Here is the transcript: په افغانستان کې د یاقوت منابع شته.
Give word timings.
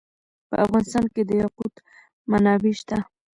په 0.49 0.55
افغانستان 0.65 1.05
کې 1.13 1.21
د 1.25 1.31
یاقوت 1.41 1.73
منابع 2.31 2.73
شته. 2.79 2.97